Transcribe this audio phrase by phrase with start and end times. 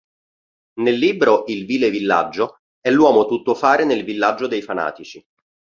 [0.79, 5.23] Nel libro "Il vile villaggio", è l'uomo tuttofare nel Villaggio dei Fanatici.